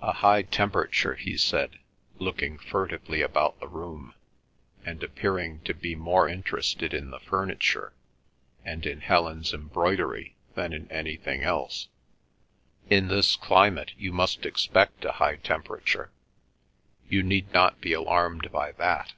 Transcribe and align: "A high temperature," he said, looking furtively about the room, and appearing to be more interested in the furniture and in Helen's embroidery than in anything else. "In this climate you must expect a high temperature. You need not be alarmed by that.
"A 0.00 0.10
high 0.12 0.42
temperature," 0.42 1.14
he 1.14 1.36
said, 1.36 1.78
looking 2.18 2.58
furtively 2.58 3.22
about 3.22 3.60
the 3.60 3.68
room, 3.68 4.12
and 4.84 5.00
appearing 5.04 5.60
to 5.60 5.72
be 5.72 5.94
more 5.94 6.28
interested 6.28 6.92
in 6.92 7.10
the 7.12 7.20
furniture 7.20 7.92
and 8.64 8.84
in 8.84 9.02
Helen's 9.02 9.54
embroidery 9.54 10.34
than 10.56 10.72
in 10.72 10.90
anything 10.90 11.44
else. 11.44 11.86
"In 12.90 13.06
this 13.06 13.36
climate 13.36 13.92
you 13.96 14.12
must 14.12 14.44
expect 14.44 15.04
a 15.04 15.12
high 15.12 15.36
temperature. 15.36 16.10
You 17.08 17.22
need 17.22 17.52
not 17.52 17.80
be 17.80 17.92
alarmed 17.92 18.50
by 18.50 18.72
that. 18.72 19.12